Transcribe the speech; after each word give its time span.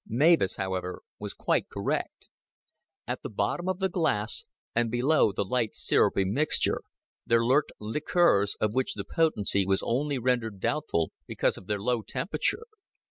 Mavis, 0.07 0.55
however, 0.55 1.03
was 1.19 1.35
quite 1.35 1.69
correct. 1.69 2.27
At 3.05 3.21
the 3.21 3.29
bottom 3.29 3.69
of 3.69 3.77
the 3.77 3.87
glass, 3.87 4.45
and 4.75 4.89
below 4.89 5.31
the 5.31 5.45
light 5.45 5.73
sirupy 5.75 6.25
mixture, 6.25 6.81
there 7.27 7.45
lurked 7.45 7.71
liqueurs 7.79 8.55
of 8.59 8.73
which 8.73 8.95
the 8.95 9.05
potency 9.05 9.63
was 9.63 9.83
only 9.83 10.17
rendered 10.17 10.59
doubtful 10.59 11.11
because 11.27 11.55
of 11.55 11.67
their 11.67 11.77
low 11.79 12.01
temperature. 12.01 12.65